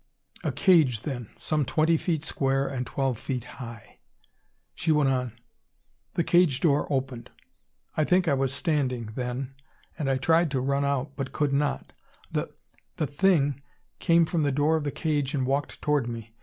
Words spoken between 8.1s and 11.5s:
I was standing, then, and I tried to run but